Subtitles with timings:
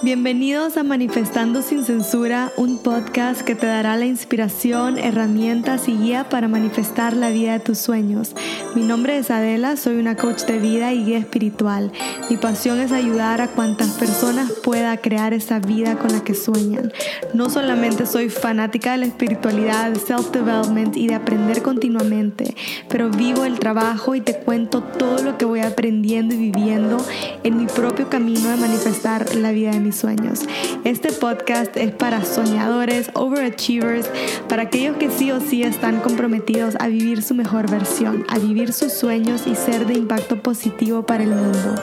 [0.00, 6.28] Bienvenidos a Manifestando sin Censura, un podcast que te dará la inspiración, herramientas y guía
[6.28, 8.32] para manifestar la vida de tus sueños.
[8.74, 11.90] Mi nombre es Adela, soy una coach de vida y guía espiritual.
[12.28, 16.92] Mi pasión es ayudar a cuantas personas pueda crear esa vida con la que sueñan.
[17.32, 22.54] No solamente soy fanática de la espiritualidad, de self-development y de aprender continuamente,
[22.90, 26.98] pero vivo el trabajo y te cuento todo lo que voy aprendiendo y viviendo
[27.44, 30.40] en mi propio camino de manifestar la vida de mi sueños.
[30.84, 34.10] Este podcast es para soñadores, overachievers,
[34.48, 38.57] para aquellos que sí o sí están comprometidos a vivir su mejor versión, a vivir
[38.66, 41.74] sus sueños y ser de impacto positivo para el mundo.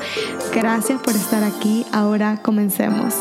[0.53, 1.85] Gracias por estar aquí.
[1.91, 3.15] Ahora comencemos.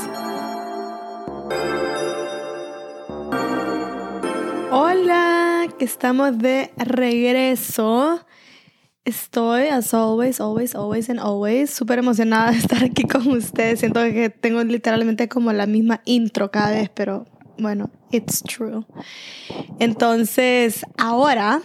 [4.72, 8.20] Hola, que estamos de regreso.
[9.04, 13.78] Estoy, as always, always, always and always, súper emocionada de estar aquí con ustedes.
[13.80, 17.26] Siento que tengo literalmente como la misma intro cada vez, pero
[17.58, 18.84] bueno, it's true.
[19.78, 21.62] Entonces, ahora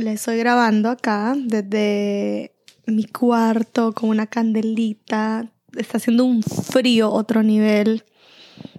[0.00, 2.54] le estoy grabando acá desde
[2.86, 5.50] mi cuarto con una candelita.
[5.76, 8.04] Está haciendo un frío otro nivel,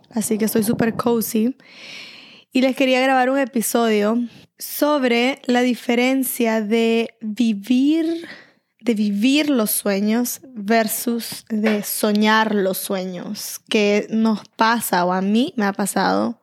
[0.09, 1.55] así que estoy súper cozy.
[2.52, 4.17] Y les quería grabar un episodio
[4.58, 8.28] sobre la diferencia de vivir,
[8.81, 15.53] de vivir los sueños versus de soñar los sueños, que nos pasa o a mí
[15.56, 16.41] me ha pasado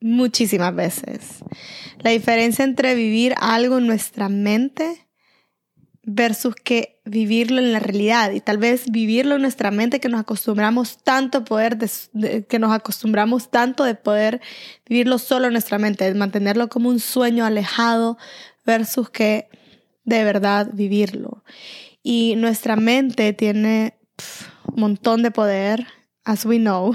[0.00, 1.44] muchísimas veces.
[2.00, 5.08] La diferencia entre vivir algo en nuestra mente
[6.10, 10.20] versus que vivirlo en la realidad y tal vez vivirlo en nuestra mente que nos
[10.20, 11.76] acostumbramos tanto poder
[12.48, 14.40] que nos acostumbramos tanto de poder
[14.88, 18.16] vivirlo solo en nuestra mente, de mantenerlo como un sueño alejado
[18.64, 19.50] versus que
[20.04, 21.44] de verdad vivirlo.
[22.02, 23.98] Y nuestra mente tiene
[24.64, 25.86] un montón de poder,
[26.24, 26.94] as we know,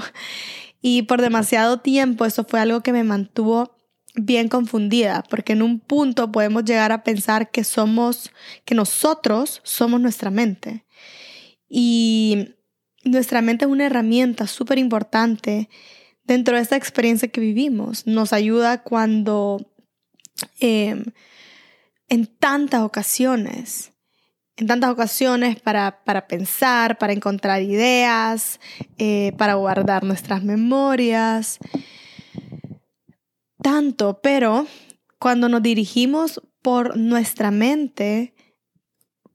[0.86, 3.74] y por demasiado tiempo eso fue algo que me mantuvo
[4.16, 8.30] bien confundida, porque en un punto podemos llegar a pensar que somos,
[8.66, 10.84] que nosotros somos nuestra mente.
[11.70, 12.50] Y
[13.02, 15.70] nuestra mente es una herramienta súper importante
[16.24, 18.06] dentro de esta experiencia que vivimos.
[18.06, 19.72] Nos ayuda cuando
[20.60, 21.02] em,
[22.10, 23.93] en tantas ocasiones,
[24.56, 28.60] en tantas ocasiones para, para pensar, para encontrar ideas,
[28.98, 31.58] eh, para guardar nuestras memorias
[33.64, 34.66] tanto, pero
[35.18, 38.34] cuando nos dirigimos por nuestra mente,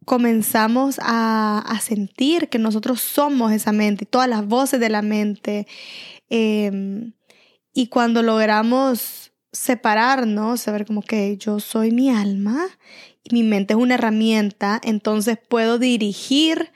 [0.06, 5.66] comenzamos a, sentir que nosotros somos esa mente, todas las voces de la mente.
[6.30, 7.14] Em,
[7.74, 12.68] y cuando logramos separarnos, saber como que yo soy mi alma
[13.32, 16.72] mi mente es una herramienta, entonces puedo dirigir,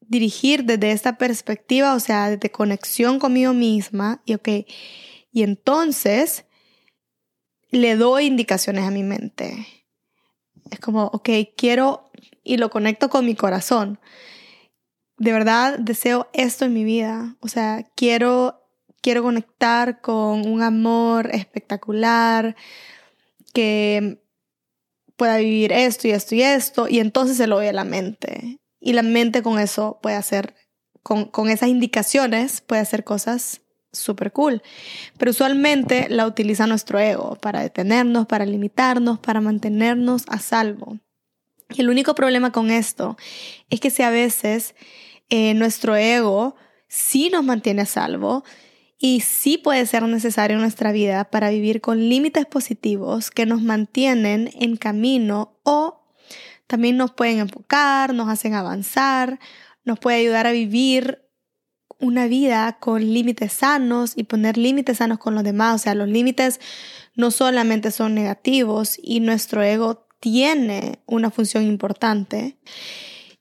[0.00, 4.22] dirigir desde esta perspectiva, o sea, de conexión conmigo misma.
[4.24, 4.48] Y ok,
[5.32, 6.44] y entonces
[7.70, 9.66] le doy indicaciones a mi mente.
[10.70, 12.10] Es como, ok, quiero
[12.42, 14.00] y lo conecto con mi corazón.
[15.18, 17.36] De verdad deseo esto en mi vida.
[17.40, 18.62] O sea, quiero,
[19.02, 22.56] quiero conectar con un amor espectacular
[23.52, 24.22] que
[25.20, 26.88] pueda vivir esto y esto y esto.
[26.88, 28.58] Y entonces se lo doy a la mente.
[28.80, 30.54] Y la mente con eso puede hacer,
[31.02, 33.60] con, con esas indicaciones, puede hacer cosas
[33.92, 34.62] súper cool.
[35.18, 40.98] Pero usualmente la utiliza nuestro ego para detenernos, para limitarnos, para mantenernos a salvo.
[41.68, 43.18] Y el único problema con esto
[43.68, 44.74] es que si a veces
[45.28, 46.56] eh, nuestro ego
[46.88, 48.42] sí nos mantiene a salvo
[49.02, 53.62] y sí puede ser necesario en nuestra vida para vivir con límites positivos que nos
[53.62, 56.04] mantienen en camino o
[56.66, 59.40] también nos pueden enfocar, nos hacen avanzar,
[59.84, 61.24] nos puede ayudar a vivir
[61.98, 65.76] una vida con límites sanos y poner límites sanos con los demás.
[65.76, 66.60] O sea, los límites
[67.14, 72.58] no solamente son negativos y nuestro ego tiene una función importante.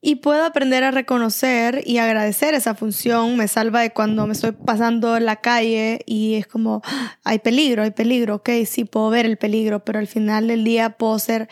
[0.02, 3.36] Y puedo aprender a reconocer y agradecer esa función.
[3.36, 7.84] Me salva de cuando me estoy pasando la calle y es como, ah, hay peligro,
[7.84, 11.50] hay peligro, ok, sí puedo ver el peligro, pero al final del día puedo ser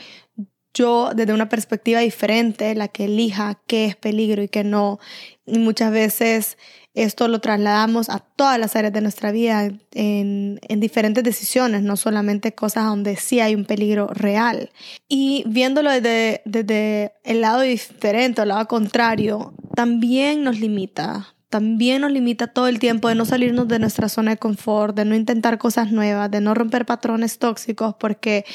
[0.73, 4.99] yo desde una perspectiva diferente la que elija qué es peligro y qué no.
[5.45, 6.57] Y muchas veces
[6.97, 12.55] esto lo trasladamos a todas las áreas de nuestra vida en, diferentes decisiones, no solamente
[12.55, 14.71] cosas donde sí hay un peligro real.
[15.07, 22.11] Y viéndolo desde, desde el lado diferente, el lado contrario, también nos limita, también nos
[22.11, 25.57] limita todo el tiempo de no salirnos de nuestra zona de confort, de no intentar
[25.57, 28.45] cosas nuevas, de no romper patrones tóxicos, porque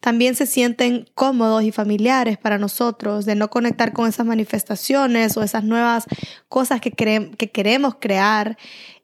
[0.00, 5.42] también se sienten cómodos y familiares para nosotros, de no conectar con esas manifestaciones o
[5.42, 6.04] esas nuevas
[6.48, 8.56] cosas que, que queremos crear.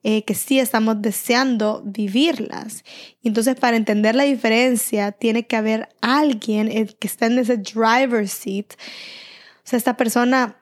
[0.05, 2.85] Eh, que sí estamos deseando vivirlas.
[3.25, 8.31] Entonces para entender la diferencia tiene que haber alguien eh, que está en ese driver's
[8.31, 8.75] seat.
[8.75, 10.58] O sea, esta persona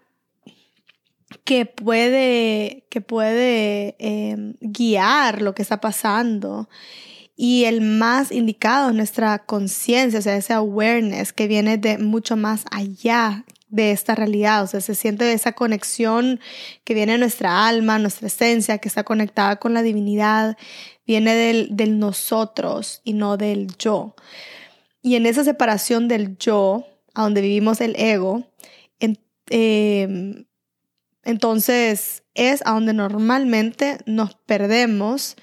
[1.47, 6.69] que puede, que puede em, guiar lo que está pasando.
[7.37, 12.37] Y el más indicado es nuestra conciencia, o sea, ese awareness que viene de mucho
[12.37, 16.41] más allá de esta realidad, o sea, se siente esa conexión
[16.83, 20.57] que viene de nuestra alma, nuestra esencia, que está conectada con la divinidad,
[21.07, 24.17] viene del, del nosotros y no del yo.
[25.01, 28.45] Y en esa separación del yo, a donde vivimos el ego,
[28.99, 29.19] en,
[29.51, 30.47] em,
[31.27, 35.37] entonces es a donde normalmente nos perdemos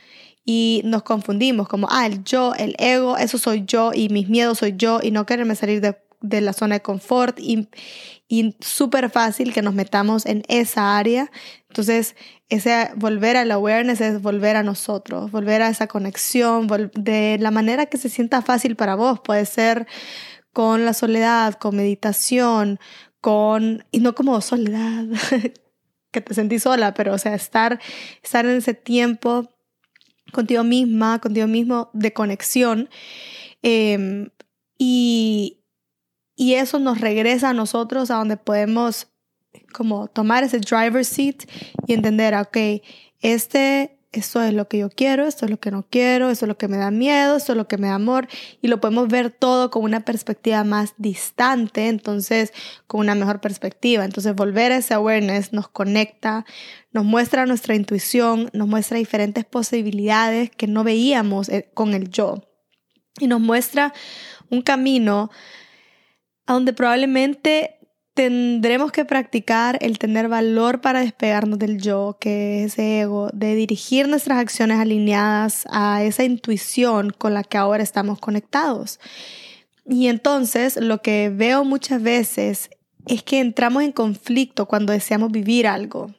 [0.46, 4.60] y nos confundimos como, ah, el yo, el ego, eso soy yo y mis miedos
[4.60, 7.68] soy yo y no quererme salir de, la zona de confort y,
[8.30, 11.30] y súper fácil que nos metamos en esa área.
[11.68, 12.16] Entonces,
[12.48, 17.88] ese volver al awareness es volver a nosotros, volver a esa conexión de la manera
[17.88, 19.20] que se sienta fácil para vos.
[19.20, 19.86] Puede ser
[20.54, 22.80] con la soledad, con meditación,
[23.20, 25.06] con, y no como soledad,
[26.14, 27.82] que te sentís sola, pero o sea, estar,
[28.24, 29.50] estar en ese tiempo
[30.32, 32.90] contigo misma, contigo mismo de conexión.
[33.62, 34.30] Em,
[34.78, 35.60] y,
[36.36, 39.08] y eso nos regresa a nosotros a donde podemos
[39.74, 41.44] como tomar ese driver's seat
[41.88, 42.58] y entender, ok,
[43.22, 46.48] este esto es lo que yo quiero, esto es lo que no quiero, esto es
[46.48, 48.28] lo que me da miedo, esto es lo que me da amor
[48.62, 52.54] y lo podemos ver todo con una perspectiva más distante, entonces
[52.88, 54.06] con una mejor perspectiva.
[54.06, 56.46] Entonces volver a ese awareness nos conecta,
[56.92, 62.44] nos muestra nuestra intuición, nos muestra diferentes posibilidades que no veíamos eh, con el yo
[63.20, 63.94] y nos muestra
[64.50, 65.30] un camino
[66.46, 67.80] a donde probablemente
[68.14, 73.56] tendremos que practicar el tener valor para despegarnos del yo, que es ese ego, de
[73.56, 79.00] dirigir nuestras acciones alineadas a esa intuición con la que ahora estamos conectados.
[79.86, 82.70] Y entonces lo que veo muchas veces
[83.08, 86.14] es que entramos en conflicto cuando deseamos vivir algo.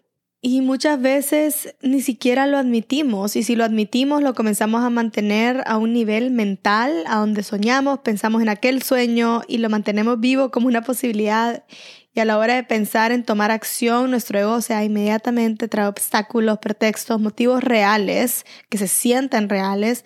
[0.46, 5.64] Y muchas veces ni siquiera lo admitimos y si lo admitimos lo comenzamos a mantener
[5.64, 10.50] a un nivel mental, a donde soñamos, pensamos en aquel sueño y lo mantenemos vivo
[10.50, 11.64] como una posibilidad
[12.12, 15.86] y a la hora de pensar en tomar acción, nuestro ego, o sea, inmediatamente trae
[15.86, 20.04] obstáculos, pretextos, motivos reales, que se sientan reales,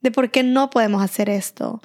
[0.00, 1.80] de por qué no podemos hacer esto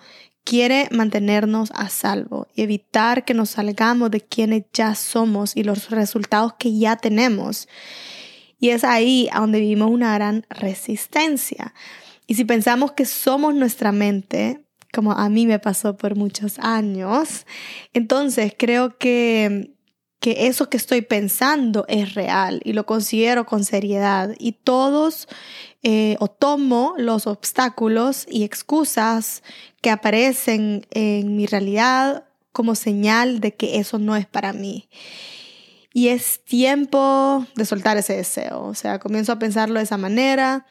[0.47, 5.89] quiere mantenernos a salvo y evitar que nos salgamos de quienes ya somos y los
[5.89, 7.67] resultados que ya tenemos.
[8.57, 11.73] Y es ahí donde vivimos una gran resistencia.
[12.27, 14.63] Y si pensamos que somos nuestra mente,
[14.94, 17.45] como a mí me pasó por muchos años,
[17.91, 19.75] entonces creo que
[20.19, 24.33] que eso que estoy pensando es real y lo considero con seriedad.
[24.39, 25.27] Y todos
[25.83, 29.43] eh, o tomo los obstáculos y excusas
[29.81, 34.89] que aparecen en mi realidad como señal de que eso no es para mí.
[35.93, 40.65] Y es tiempo de soltar ese deseo, o sea, comienzo a pensarlo de esa manera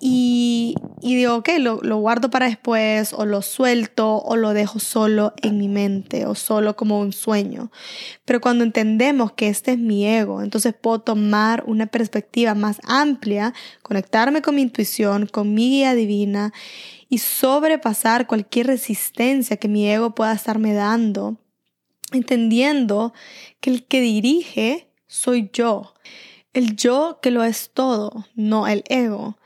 [0.00, 5.32] y, digo, ok, lo, lo, guardo para después o lo suelto o lo dejo solo
[5.40, 7.70] en mi mente o solo como un sueño.
[8.24, 13.54] Pero cuando entendemos que este es mi ego, entonces puedo tomar una perspectiva más amplia,
[13.82, 16.52] conectarme con mi intuición, con mi guía divina
[17.08, 21.38] y sobrepasar cualquier resistencia que mi ego pueda estarme dando,
[22.12, 23.14] entendiendo
[23.60, 25.94] que el que dirige soy yo.
[26.52, 29.36] El yo que lo es todo, no el ego.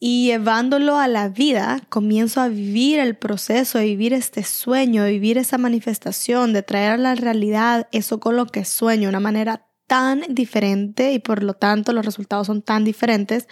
[0.00, 5.10] Y llevándolo a la vida, comienzo a vivir el proceso, de vivir este sueño, de
[5.10, 9.68] vivir esa manifestación, de traer a la realidad eso con lo que sueño, una manera
[9.88, 13.48] tan diferente y por lo tanto los resultados son tan diferentes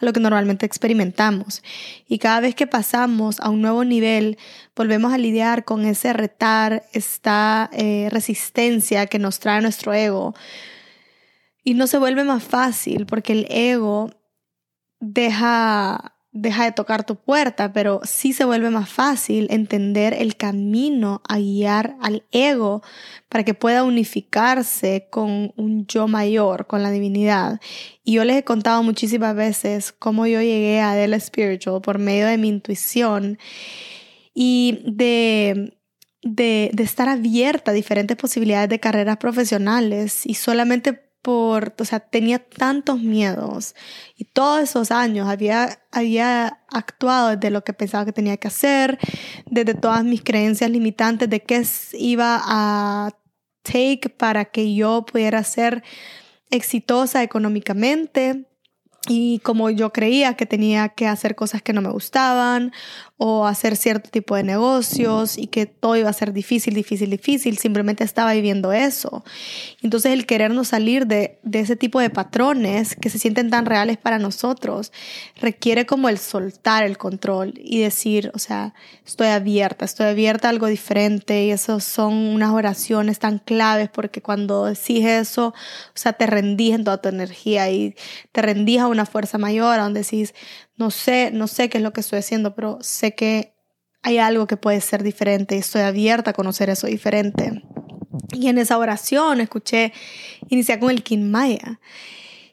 [0.00, 1.62] a lo que normalmente experimentamos.
[2.08, 4.38] Y cada vez que pasamos a un nuevo nivel,
[4.74, 10.34] volvemos a lidiar con ese retar, esta eh, resistencia que nos trae nuestro ego.
[11.64, 14.10] Y no se vuelve más fácil porque el ego
[15.02, 21.20] deja, deja de tocar tu puerta, pero sí se vuelve más fácil entender el camino
[21.28, 22.82] a guiar al ego
[23.28, 27.60] para que pueda unificarse con un yo mayor, con la divinidad.
[28.04, 32.26] Y yo les he contado muchísimas veces cómo yo llegué a Adela Spiritual por medio
[32.28, 33.38] de mi intuición
[34.32, 35.76] y de
[36.24, 42.00] de, de, estar abierta a diferentes posibilidades de carreras profesionales y solamente por, o sea,
[42.00, 43.74] tenía tantos miedos
[44.16, 48.98] y todos esos años había, había actuado desde lo que pensaba que tenía que hacer,
[49.46, 51.64] desde todas mis creencias limitantes de qué
[51.94, 53.10] iba a
[53.62, 55.84] take para que yo pudiera ser
[56.50, 58.46] exitosa económicamente,
[59.08, 62.72] y como yo creía que tenía que hacer cosas que no me gustaban
[63.24, 67.56] o hacer cierto tipo de negocios y que todo iba a ser difícil, difícil, difícil,
[67.56, 69.22] simplemente estaba viviendo eso.
[69.80, 73.96] Entonces el querernos salir de, de ese tipo de patrones que se sienten tan reales
[73.96, 74.90] para nosotros
[75.40, 78.74] requiere como el soltar el control y decir, o sea,
[79.06, 84.20] estoy abierta, estoy abierta a algo diferente y eso son unas oraciones tan claves porque
[84.20, 87.94] cuando decís eso, o sea, te rendís en toda tu energía y
[88.32, 90.34] te rendís a una fuerza mayor, donde decís,
[90.82, 93.54] no sé, no sé qué es lo que estoy haciendo, pero sé que
[94.02, 97.62] hay algo que puede ser diferente y estoy abierta a conocer eso diferente.
[98.32, 99.92] Y en esa oración escuché
[100.48, 101.78] iniciar con el Kinmaya.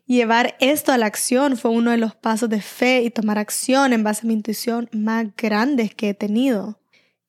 [0.05, 3.93] Llevar esto a la acción fue uno de los pasos de fe y tomar acción
[3.93, 6.78] en base a mi intuición más grandes que he tenido.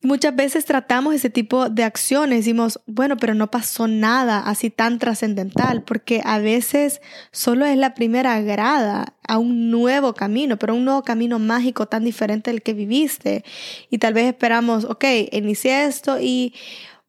[0.03, 4.97] Muchas veces tratamos ese tipo de acciones, decimos, bueno, pero no pasó nada así tan
[4.97, 10.85] trascendental, porque a veces solo es la primera grada a un nuevo camino, pero un
[10.85, 13.43] nuevo camino mágico tan diferente del que viviste.
[13.91, 16.55] Y tal vez esperamos, ok, inicié esto y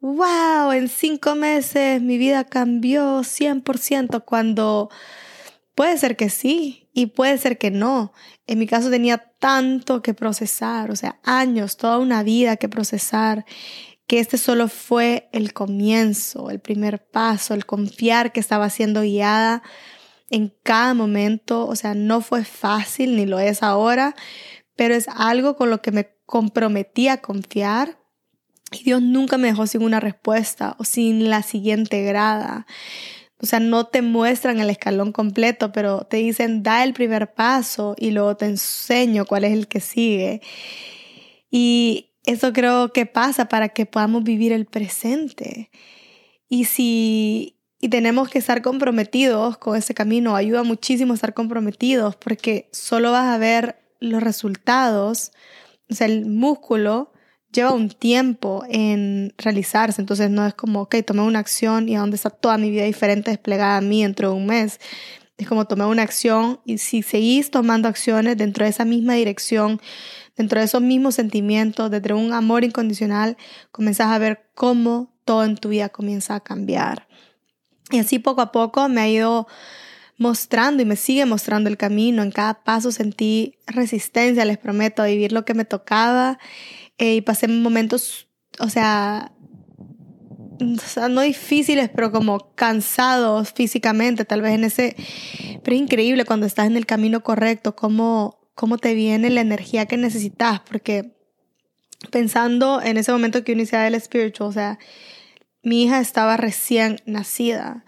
[0.01, 4.91] wow, en cinco meses mi vida cambió 100% cuando
[5.75, 8.13] puede ser que sí y puede ser que no.
[8.47, 13.45] En mi caso tenía tanto que procesar, o sea, años, toda una vida que procesar,
[14.07, 19.63] que este solo fue el comienzo, el primer paso, el confiar que estaba siendo guiada
[20.29, 24.15] en cada momento, o sea, no fue fácil ni lo es ahora,
[24.77, 27.99] pero es algo con lo que me comprometí a confiar
[28.73, 32.67] y Dios nunca me dejó sin una respuesta o sin la siguiente grada.
[33.43, 37.97] O sea, no te muestran el escalón completo, pero te dicen, da el primer paso
[37.99, 40.41] y luego te enseño cuál es el que sigue.
[41.51, 45.71] Y eso creo que pasa para que podamos vivir el presente.
[46.49, 52.69] Y si y tenemos que estar comprometidos con ese camino, ayuda muchísimo estar comprometidos porque
[52.71, 55.33] solo vas a ver los resultados,
[55.91, 57.12] o sea, el músculo
[57.53, 62.01] lleva un tiempo en realizarse, entonces no es como, ok, tomé una acción y a
[62.01, 64.81] dónde está toda mi vida diferente desplegada a mí dentro de un mes.
[65.39, 69.81] Es como tomé una acción y si seguís tomando acciones dentro de esa misma dirección,
[70.37, 73.37] dentro de esos mismos sentimientos, dentro de un amor incondicional,
[73.71, 77.07] comenzás a ver cómo todo en tu vida comienza a cambiar.
[77.91, 79.47] Y así poco a poco me ha ido
[80.17, 82.23] mostrando y me sigue mostrando el camino.
[82.23, 86.39] En cada paso sentí resistencia, les prometo, a vivir lo que me tocaba
[87.03, 88.29] eh, y pasé momentos,
[88.61, 89.33] o sea,
[91.11, 94.95] no difíciles, pero como cansados físicamente, tal vez en ese...
[95.65, 99.87] Pero es increíble cuando estás en el camino correcto, cómo, cómo te viene la energía
[99.87, 101.17] que necesitas, porque
[102.13, 104.79] pensando en ese momento que iniciaba el spiritual, o sea,
[105.65, 107.85] mi hija estaba recién nacida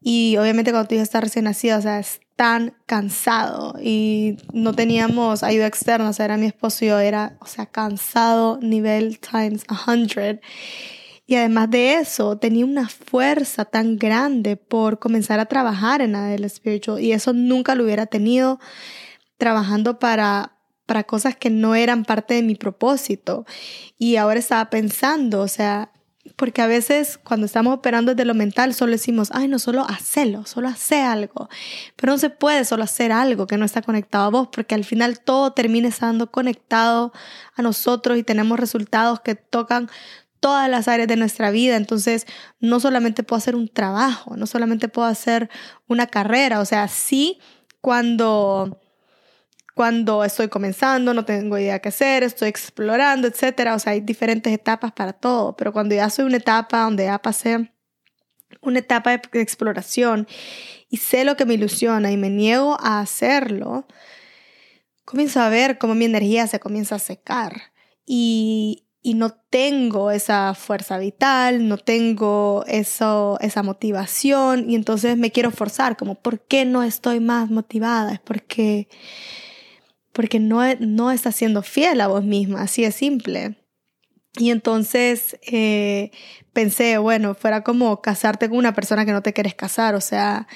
[0.00, 4.74] y obviamente cuando tu hija está recién nacida, o sea, es tan cansado y no
[4.74, 9.18] teníamos ayuda externa, o sea, era mi esposo y yo, era, o sea, cansado nivel
[9.18, 10.40] times 100.
[11.26, 16.44] Y además de eso, tenía una fuerza tan grande por comenzar a trabajar en el
[16.44, 18.58] espiritual y eso nunca lo hubiera tenido
[19.38, 20.52] trabajando para
[20.86, 23.46] para cosas que no eran parte de mi propósito.
[23.98, 25.90] Y ahora estaba pensando, o sea,
[26.36, 30.46] porque a veces cuando estamos operando desde lo mental solo decimos, ay, no, solo hacelo,
[30.46, 31.48] solo hace algo.
[31.96, 34.84] Pero no se puede solo hacer algo que no está conectado a vos, porque al
[34.84, 37.12] final todo termina estando conectado
[37.56, 39.90] a nosotros y tenemos resultados que tocan
[40.38, 41.76] todas las áreas de nuestra vida.
[41.76, 42.26] Entonces,
[42.60, 45.50] no solamente puedo hacer un trabajo, no solamente puedo hacer
[45.88, 47.38] una carrera, o sea, sí
[47.80, 48.81] cuando
[49.74, 53.74] cuando estoy comenzando, no tengo idea qué hacer, estoy explorando, etcétera.
[53.74, 57.20] O sea, hay diferentes etapas para todo, pero cuando ya soy una etapa donde ya
[57.20, 57.72] pasé
[58.60, 60.26] una etapa de exploración
[60.90, 63.86] y sé lo que me ilusiona y me niego a hacerlo,
[65.04, 67.72] comienzo a ver cómo mi energía se comienza a secar
[68.04, 75.32] y, y no tengo esa fuerza vital, no tengo eso, esa motivación y entonces me
[75.32, 78.12] quiero forzar, como, ¿por qué no estoy más motivada?
[78.12, 78.88] Es porque
[80.12, 83.56] porque no, no estás siendo fiel a vos misma, así es simple.
[84.38, 86.10] Y entonces eh,
[86.52, 90.46] pensé, bueno, fuera como casarte con una persona que no te quieres casar, o sea,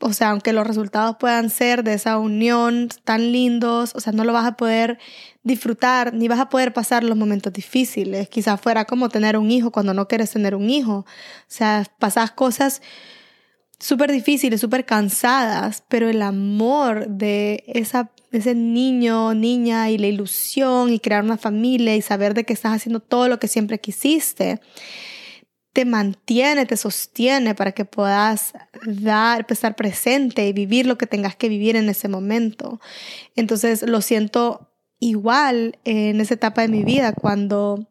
[0.00, 4.24] o sea, aunque los resultados puedan ser de esa unión tan lindos, o sea, no
[4.24, 4.98] lo vas a poder
[5.42, 8.28] disfrutar ni vas a poder pasar los momentos difíciles.
[8.30, 11.00] Quizás fuera como tener un hijo cuando no quieres tener un hijo.
[11.00, 11.06] O
[11.48, 12.80] sea, pasas cosas
[13.80, 20.92] súper difíciles, súper cansadas, pero el amor de esa, ese niño, niña y la ilusión
[20.92, 24.60] y crear una familia y saber de que estás haciendo todo lo que siempre quisiste,
[25.72, 28.52] te mantiene, te sostiene para que puedas
[28.84, 32.80] dar, estar presente y vivir lo que tengas que vivir en ese momento.
[33.34, 37.88] Entonces lo siento igual en esa etapa de mi vida cuando,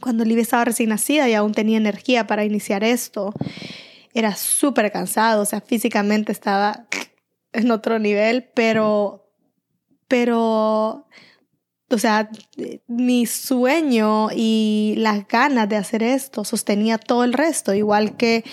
[0.00, 3.32] cuando Livia estaba recién nacida y aún tenía energía para iniciar esto
[4.14, 6.86] era súper cansado, o sea, físicamente estaba
[7.52, 9.30] en otro nivel, pero,
[10.08, 11.06] pero,
[11.88, 12.30] o sea,
[12.86, 18.44] mi sueño y las ganas de hacer esto sostenía todo el resto, igual que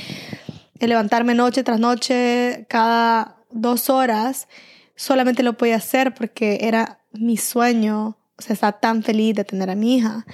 [0.80, 4.48] el levantarme noche tras noche, cada dos horas,
[4.96, 9.70] solamente lo podía hacer porque era mi sueño, o sea, estaba tan feliz de tener
[9.70, 10.26] a mi hija.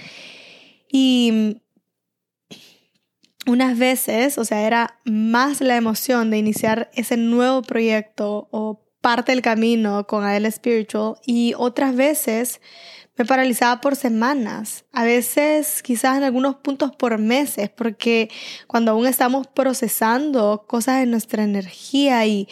[0.91, 1.61] Y
[3.47, 9.31] unas veces, o sea, era más la emoción de iniciar ese nuevo proyecto o parte
[9.31, 12.59] del camino con AL Spiritual y otras veces
[13.17, 18.29] me paralizaba por semanas, a veces quizás en algunos puntos por meses, porque
[18.67, 22.49] cuando aún estamos procesando cosas de nuestra energía y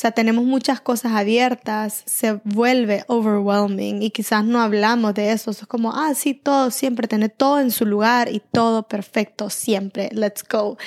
[0.00, 5.50] sea, tenemos muchas cosas abiertas, se vuelve overwhelming y quizás no hablamos de eso.
[5.50, 10.08] Es como, ah, sí, todo siempre, tener todo en su lugar y todo perfecto siempre,
[10.12, 10.78] let's go.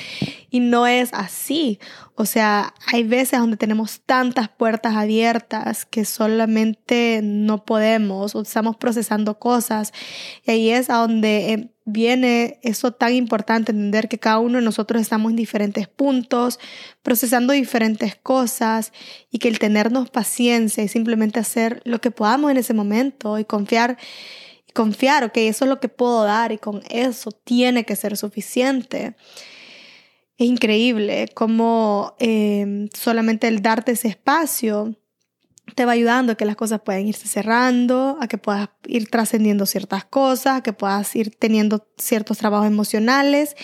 [0.50, 1.80] Y no es así.
[2.16, 8.78] O sea, hay veces donde tenemos tantas puertas abiertas que solamente no podemos o estamos
[8.78, 9.94] procesando cosas.
[10.44, 15.02] Y ahí es donde em, viene eso tan importante, entender que cada uno de nosotros
[15.02, 16.60] estamos en diferentes puntos,
[17.02, 18.94] procesando diferentes cosas
[19.30, 23.46] y que el tenernos paciencia y simplemente hacer lo que podamos en ese momento y
[23.46, 23.98] confiar,
[24.74, 29.16] confiar, ok, eso es lo que puedo dar y con eso tiene que ser suficiente.
[30.38, 34.96] Es increíble cómo eh, solamente el darte ese espacio
[35.76, 39.66] te va ayudando a que las cosas puedan irse cerrando, a que puedas ir trascendiendo
[39.66, 43.56] ciertas cosas, a que puedas ir teniendo ciertos trabajos emocionales.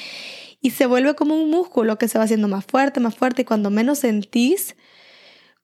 [0.61, 3.43] Y se vuelve como un músculo que se va haciendo más fuerte, más fuerte.
[3.43, 4.75] Y cuando menos sentís,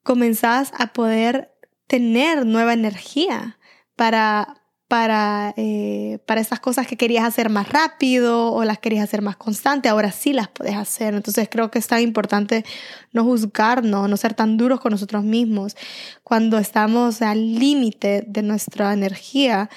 [0.02, 1.52] comenzás a poder
[1.86, 3.58] tener nueva energía
[3.96, 9.20] para para, eh, para esas cosas que querías hacer más rápido o las querías hacer
[9.20, 11.14] más constante, ahora sí las puedes hacer.
[11.14, 12.64] Entonces creo que es tan importante
[13.12, 15.76] no juzgarnos, no ser tan duros con nosotros mismos
[16.22, 19.70] cuando estamos al límite de nuestra energía.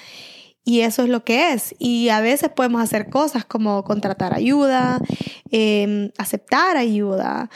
[0.63, 1.73] Y eso es lo que es.
[1.79, 4.99] Y a veces podemos hacer cosas como contratar ayuda,
[5.49, 7.49] em, aceptar ayuda,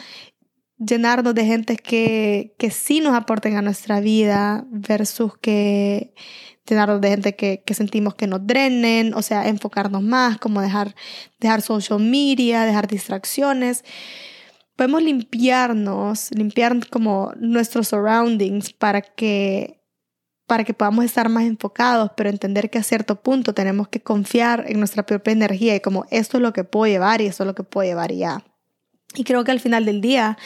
[0.78, 6.14] llenarnos de gente que, que sí nos aporten a nuestra vida versus que
[6.66, 10.94] llenarnos de gente que, que, sentimos que nos drenen, o sea, enfocarnos más, como dejar,
[11.38, 13.84] dejar social media, dejar distracciones.
[14.76, 19.80] Podemos limpiarnos, limpiar como nuestros surroundings para que
[20.46, 24.64] para que podamos estar más enfocados, pero entender que a cierto punto tenemos que confiar
[24.68, 27.46] en nuestra propia energía y como esto es lo que puedo llevar y esto es
[27.46, 28.44] lo que puedo llevar ya.
[29.14, 30.36] Y creo que al final del día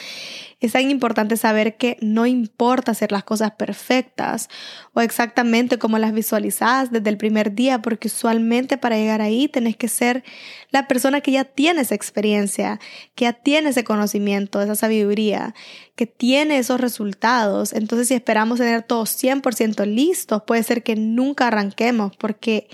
[0.59, 4.49] es tan importante saber que no importa hacer las cosas perfectas
[4.93, 9.77] o exactamente como las visualizas desde el primer día, porque usualmente para llegar ahí tenés
[9.77, 10.23] que ser
[10.71, 12.79] la persona que ya tiene esa experiencia,
[13.15, 15.55] que ya tiene ese conocimiento, esa sabiduría,
[15.95, 17.71] que tiene esos resultados.
[17.71, 22.67] Entonces si esperamos tener todo 100% listos, puede ser que nunca arranquemos porque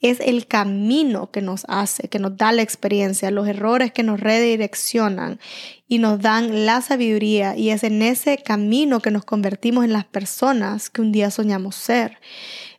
[0.00, 4.20] es el camino que nos hace, que nos da la experiencia, los errores que nos
[4.20, 5.40] redireccionan
[5.88, 10.04] y nos dan la sabiduría y es en ese camino que nos convertimos en las
[10.04, 12.18] personas que un día soñamos ser.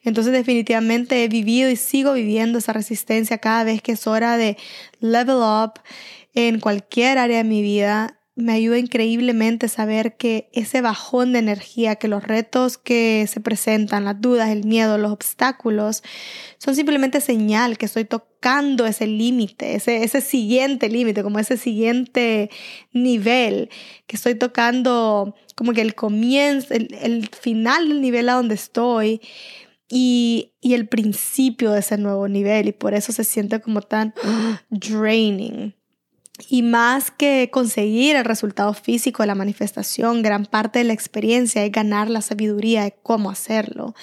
[0.03, 4.57] Entonces definitivamente he vivido y sigo viviendo esa resistencia cada vez que es hora de
[4.99, 5.79] level up
[6.35, 11.95] en cualquier área de mi vida me ayuda increíblemente saber que ese bajón de energía,
[11.95, 16.03] que los retos que se presentan, las dudas, el miedo, los obstáculos,
[16.57, 22.49] son simplemente señal que estoy tocando ese límite, ese, ese siguiente límite, como ese siguiente
[22.91, 23.69] nivel,
[24.07, 29.21] que estoy tocando como que el comienzo, el, el final del nivel a donde estoy.
[29.91, 34.13] Y, y el principio de ese nuevo nivel y por eso se siente como tan
[34.69, 35.73] draining.
[36.47, 41.65] Y más que conseguir el resultado físico de la manifestación, gran parte de la experiencia
[41.65, 43.93] es ganar la sabiduría de cómo hacerlo.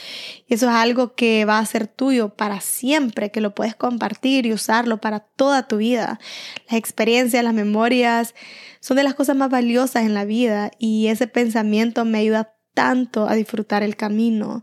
[0.46, 4.46] Y eso es algo que va a ser tuyo para siempre, que lo puedes compartir
[4.46, 6.20] y usarlo para toda tu vida.
[6.68, 8.34] Las experiencias, las memorias
[8.80, 13.26] son de las cosas más valiosas en la vida y ese pensamiento me ayuda tanto
[13.26, 14.62] a disfrutar el camino,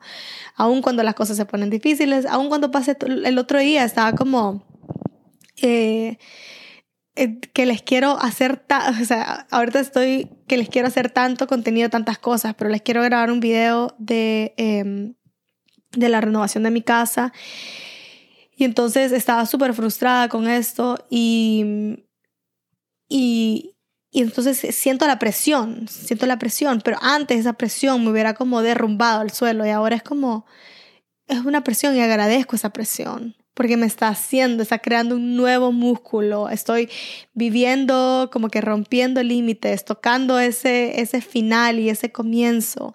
[0.55, 4.63] aun cuando las cosas se ponen difíciles, aun cuando pasé el otro día, estaba como...
[5.61, 6.17] Eh,
[7.15, 8.65] que les quiero hacer,
[9.01, 13.01] o sea, ahorita estoy que les quiero hacer tanto contenido, tantas cosas, pero les quiero
[13.01, 15.13] grabar un video de, em,
[15.91, 17.33] de la renovación de mi casa.
[18.55, 22.05] Y entonces estaba súper frustrada con esto y,
[23.09, 23.75] y,
[24.11, 28.61] y entonces siento la presión, siento la presión, pero antes esa presión me hubiera como
[28.61, 30.45] derrumbado al suelo y ahora es como,
[31.27, 35.71] es una presión y agradezco esa presión porque me está haciendo, está creando un nuevo
[35.71, 36.89] músculo, estoy
[37.33, 42.93] viviendo como que rompiendo límites, tocando ese, ese final y ese comienzo,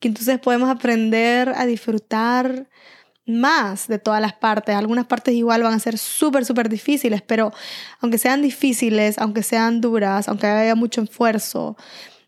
[0.00, 2.68] que entonces podemos aprender a disfrutar
[3.26, 4.74] más de todas las partes.
[4.74, 7.52] Algunas partes igual van a ser súper, súper difíciles, pero
[8.00, 11.76] aunque sean difíciles, aunque sean duras, aunque haya mucho esfuerzo,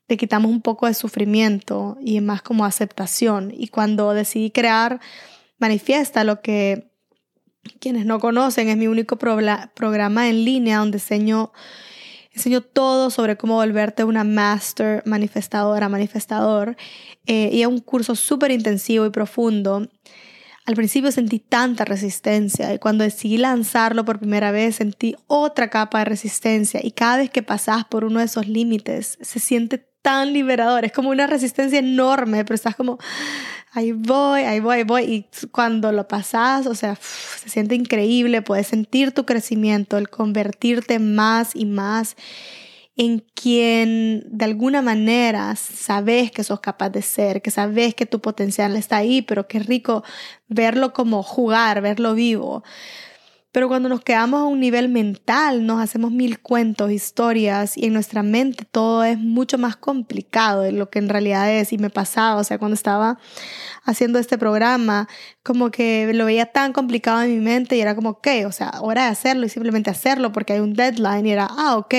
[0.08, 3.52] le quitamos un poco de sufrimiento y más como aceptación.
[3.56, 5.00] Y cuando decidí crear
[5.58, 6.91] Manifiesta, lo que
[7.80, 11.52] quienes no conocen, es mi único programa en línea donde enseño,
[12.32, 16.76] enseño todo sobre cómo volverte una master manifestadora, manifestador.
[17.26, 19.88] Eh, y es un curso súper intensivo y profundo.
[20.64, 25.98] Al principio sentí tanta resistencia y cuando decidí lanzarlo por primera vez sentí otra capa
[25.98, 30.32] de resistencia y cada vez que pasas por uno de esos límites se siente tan
[30.32, 32.98] liberador, es como una resistencia enorme, pero estás como,
[33.72, 35.02] ahí voy, ahí voy, ahí voy.
[35.04, 40.98] Y cuando lo pasas, o sea, se siente increíble, puedes sentir tu crecimiento, el convertirte
[40.98, 42.16] más y más
[42.94, 48.20] en quien de alguna manera sabes que sos capaz de ser, que sabes que tu
[48.20, 50.04] potencial está ahí, pero qué rico
[50.48, 52.62] verlo como jugar, verlo vivo.
[53.52, 57.92] Pero cuando nos quedamos a un nivel mental, nos hacemos mil cuentos, historias y en
[57.92, 61.74] nuestra mente todo es mucho más complicado de lo que en realidad es.
[61.74, 63.18] Y me pasaba, o sea, cuando estaba
[63.84, 65.06] haciendo este programa,
[65.42, 68.72] como que lo veía tan complicado en mi mente y era como, ok, o sea,
[68.80, 71.94] hora de hacerlo y simplemente hacerlo porque hay un deadline y era, ah, ok,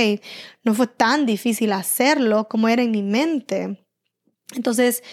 [0.63, 3.85] no fue tan difícil hacerlo como era en mi mente.
[4.55, 5.03] Entonces,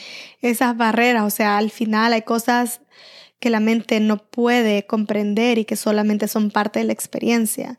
[0.41, 2.81] esas barreras, o sea, al final hay cosas
[3.41, 7.79] que la mente no puede comprender y que solamente son parte de la experiencia.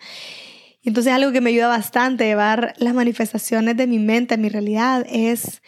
[0.81, 4.37] Y entonces algo que me ayuda bastante a llevar las manifestaciones de mi mente a
[4.37, 5.61] mi realidad es,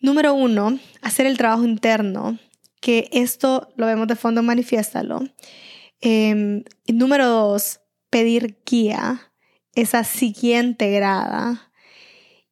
[0.00, 2.38] número uno, hacer el trabajo interno,
[2.80, 5.24] que esto lo vemos de fondo, manifiéstalo.
[6.00, 9.32] Eh, número dos, pedir guía,
[9.74, 11.67] esa siguiente grada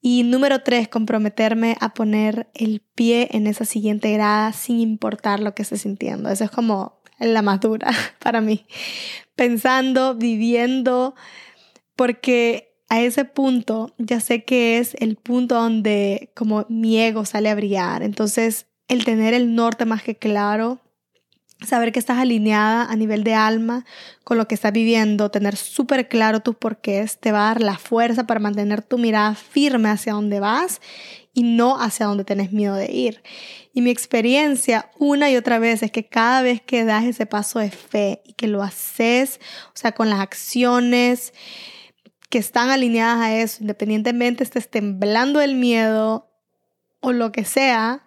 [0.08, 5.52] y número tres, comprometerme a poner el pie en esa siguiente grada sin importar lo
[5.52, 6.30] que esté sintiendo.
[6.30, 7.90] Eso es como la más dura
[8.20, 8.66] para mí.
[9.34, 11.16] Pensando, viviendo,
[11.96, 17.50] porque a ese punto ya sé que es el punto donde como mi ego sale
[17.50, 18.04] a brillar.
[18.04, 20.78] Entonces, el tener el norte más que claro
[21.64, 23.84] saber que estás alineada a nivel de alma
[24.24, 27.78] con lo que estás viviendo, tener súper claro tus porqués, te va a dar la
[27.78, 30.80] fuerza para mantener tu mirada firme hacia donde vas
[31.32, 33.22] y no hacia donde tienes miedo de ir.
[33.72, 37.58] Y mi experiencia una y otra vez es que cada vez que das ese paso
[37.58, 41.32] de fe y que lo haces, o sea, con las acciones
[42.30, 46.30] que están alineadas a eso, independientemente estés temblando del miedo
[47.00, 48.02] o lo que sea,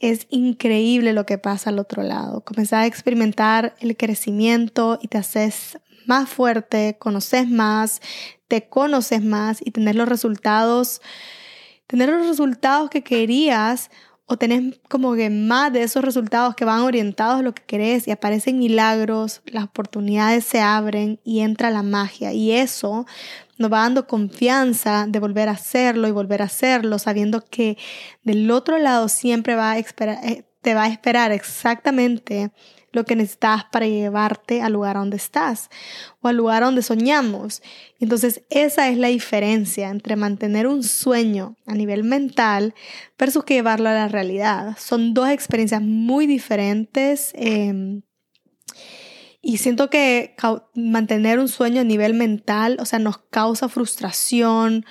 [0.00, 2.42] es increíble lo que pasa al otro lado.
[2.42, 8.00] Comenzás a experimentar el crecimiento y te haces más fuerte, conoces más,
[8.46, 11.02] te conoces más y tener los resultados,
[11.86, 13.90] tener los resultados que querías
[14.26, 18.06] o tenés como que más de esos resultados que van orientados a lo que querés
[18.06, 23.06] y aparecen milagros, las oportunidades se abren y entra la magia y eso
[23.58, 27.76] nos va dando confianza de volver a hacerlo y volver a hacerlo, sabiendo que
[28.22, 32.50] del otro lado siempre va a esperar, eh, te va a esperar exactamente
[32.92, 35.68] lo que necesitas para llevarte al lugar donde estás
[36.20, 37.62] o al lugar donde soñamos.
[38.00, 42.74] Entonces esa es la diferencia entre mantener un sueño a nivel mental
[43.18, 44.76] versus que llevarlo a la realidad.
[44.78, 47.32] Son dos experiencias muy diferentes.
[47.34, 48.02] Em,
[49.48, 50.36] y siento que
[50.74, 54.84] mantener un sueño a nivel mental, o sea, nos causa frustración,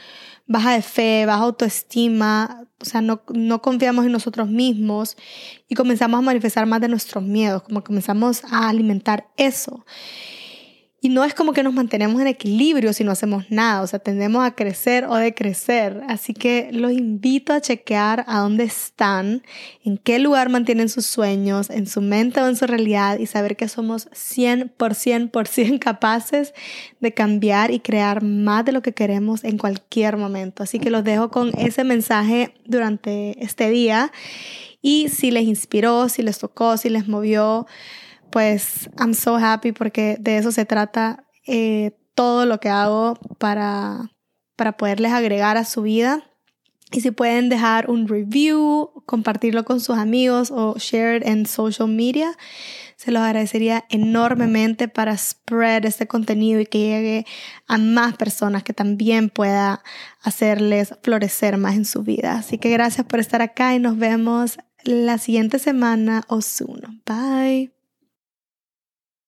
[0.48, 5.16] baja de fe, baja autoestima, o sea, no, no confiamos en nosotros mismos
[5.68, 9.86] y comenzamos a manifestar más de nuestros miedos, como comenzamos a alimentar eso.
[11.00, 14.00] Y no es como que nos mantenemos en equilibrio si no hacemos nada, o sea,
[14.00, 16.02] tendemos a crecer o decrecer.
[16.08, 19.44] Así que los invito a chequear a dónde están,
[19.84, 23.56] en qué lugar mantienen sus sueños, en su mente o en su realidad y saber
[23.56, 26.56] que somos 100%, por 100 capaces
[27.00, 30.64] de cambiar y crear más de lo que queremos en cualquier momento.
[30.64, 34.12] Así que los dejo con ese mensaje durante este día
[34.82, 37.68] y si les inspiró, si les tocó, si les movió,
[38.30, 41.26] pues I'm so happy porque de eso se trata.
[41.46, 44.12] Eh, todo lo que hago para,
[44.56, 46.24] para poderles agregar a su vida.
[46.92, 52.36] Y si pueden dejar un review, compartirlo con sus amigos o share en social media,
[52.96, 57.26] se los agradecería enormemente para spread este contenido y que llegue
[57.68, 59.84] a más personas que también pueda
[60.22, 62.38] hacerles florecer más en su vida.
[62.40, 67.04] Así que gracias por estar acá y nos vemos la siguiente semana o soon.
[67.06, 67.77] Bye.